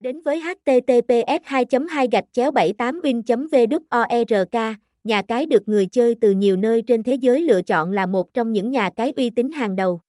[0.00, 6.14] Đến với https 2 2 gạch chéo 78 win vwork nhà cái được người chơi
[6.20, 9.30] từ nhiều nơi trên thế giới lựa chọn là một trong những nhà cái uy
[9.30, 10.00] tín hàng đầu.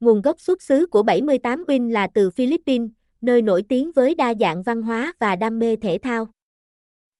[0.00, 4.34] Nguồn gốc xuất xứ của 78 win là từ Philippines, nơi nổi tiếng với đa
[4.40, 6.28] dạng văn hóa và đam mê thể thao.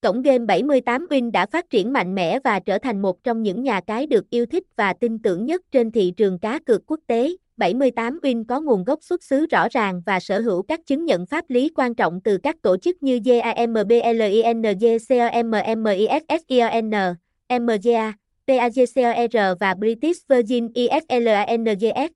[0.01, 3.63] Cổng game 78 win đã phát triển mạnh mẽ và trở thành một trong những
[3.63, 7.01] nhà cái được yêu thích và tin tưởng nhất trên thị trường cá cược quốc
[7.07, 7.31] tế.
[7.61, 11.27] 78 Win có nguồn gốc xuất xứ rõ ràng và sở hữu các chứng nhận
[11.27, 14.63] pháp lý quan trọng từ các tổ chức như JAMBLING
[17.61, 18.13] MGA,
[18.47, 22.13] PAGCOR và British Virgin ISLANGS.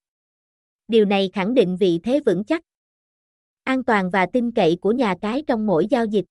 [0.88, 2.62] Điều này khẳng định vị thế vững chắc,
[3.64, 6.24] an toàn và tin cậy của nhà cái trong mỗi giao dịch.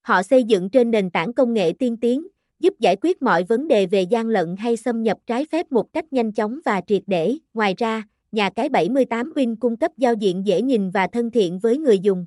[0.00, 2.26] Họ xây dựng trên nền tảng công nghệ tiên tiến,
[2.60, 5.92] giúp giải quyết mọi vấn đề về gian lận hay xâm nhập trái phép một
[5.92, 7.36] cách nhanh chóng và triệt để.
[7.54, 11.58] Ngoài ra, nhà cái 78 Win cung cấp giao diện dễ nhìn và thân thiện
[11.58, 12.26] với người dùng.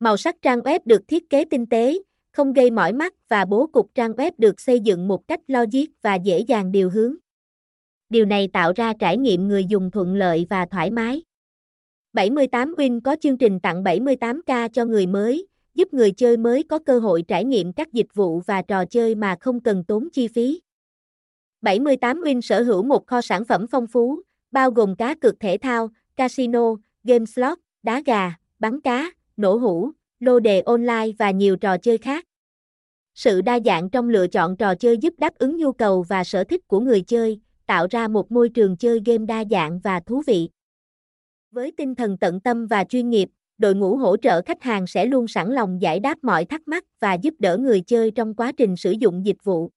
[0.00, 1.98] Màu sắc trang web được thiết kế tinh tế,
[2.32, 5.86] không gây mỏi mắt và bố cục trang web được xây dựng một cách logic
[6.02, 7.14] và dễ dàng điều hướng.
[8.10, 11.22] Điều này tạo ra trải nghiệm người dùng thuận lợi và thoải mái.
[12.12, 16.78] 78 Win có chương trình tặng 78k cho người mới, giúp người chơi mới có
[16.78, 20.28] cơ hội trải nghiệm các dịch vụ và trò chơi mà không cần tốn chi
[20.28, 20.60] phí.
[21.62, 24.22] 78 Win sở hữu một kho sản phẩm phong phú,
[24.54, 29.90] bao gồm cá cược thể thao, casino, game slot, đá gà, bắn cá, nổ hũ,
[30.20, 32.24] lô đề online và nhiều trò chơi khác.
[33.14, 36.44] Sự đa dạng trong lựa chọn trò chơi giúp đáp ứng nhu cầu và sở
[36.44, 40.22] thích của người chơi, tạo ra một môi trường chơi game đa dạng và thú
[40.26, 40.48] vị.
[41.50, 45.06] Với tinh thần tận tâm và chuyên nghiệp, đội ngũ hỗ trợ khách hàng sẽ
[45.06, 48.52] luôn sẵn lòng giải đáp mọi thắc mắc và giúp đỡ người chơi trong quá
[48.52, 49.70] trình sử dụng dịch vụ.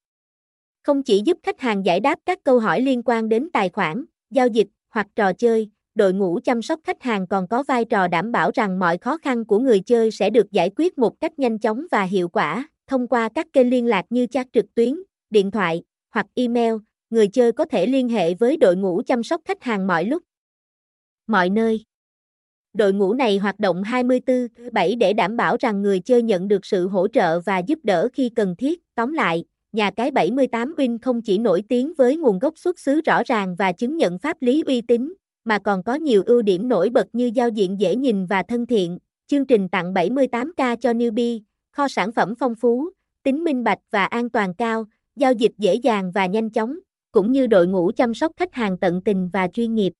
[0.82, 4.04] Không chỉ giúp khách hàng giải đáp các câu hỏi liên quan đến tài khoản,
[4.30, 8.08] giao dịch hoặc trò chơi, đội ngũ chăm sóc khách hàng còn có vai trò
[8.08, 11.38] đảm bảo rằng mọi khó khăn của người chơi sẽ được giải quyết một cách
[11.38, 14.94] nhanh chóng và hiệu quả thông qua các kênh liên lạc như chat trực tuyến,
[15.30, 15.82] điện thoại
[16.14, 16.74] hoặc email.
[17.10, 20.22] Người chơi có thể liên hệ với đội ngũ chăm sóc khách hàng mọi lúc,
[21.26, 21.84] mọi nơi.
[22.72, 26.88] Đội ngũ này hoạt động 24/7 để đảm bảo rằng người chơi nhận được sự
[26.88, 28.80] hỗ trợ và giúp đỡ khi cần thiết.
[28.94, 33.00] Tóm lại, nhà cái 78 Win không chỉ nổi tiếng với nguồn gốc xuất xứ
[33.00, 35.14] rõ ràng và chứng nhận pháp lý uy tín,
[35.44, 38.66] mà còn có nhiều ưu điểm nổi bật như giao diện dễ nhìn và thân
[38.66, 41.40] thiện, chương trình tặng 78k cho newbie,
[41.70, 42.90] kho sản phẩm phong phú,
[43.22, 44.84] tính minh bạch và an toàn cao,
[45.16, 46.78] giao dịch dễ dàng và nhanh chóng,
[47.12, 49.92] cũng như đội ngũ chăm sóc khách hàng tận tình và chuyên nghiệp.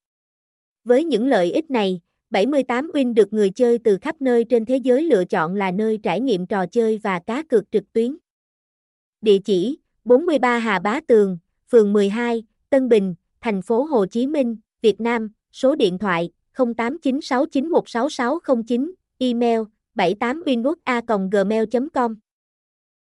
[0.85, 2.01] Với những lợi ích này,
[2.31, 5.99] 78 Win được người chơi từ khắp nơi trên thế giới lựa chọn là nơi
[6.03, 8.17] trải nghiệm trò chơi và cá cược trực tuyến.
[9.21, 11.39] Địa chỉ 43 Hà Bá Tường,
[11.71, 18.93] phường 12, Tân Bình, thành phố Hồ Chí Minh, Việt Nam, số điện thoại 0896916609,
[19.19, 19.61] email
[19.95, 22.15] 78winwood.gmail.com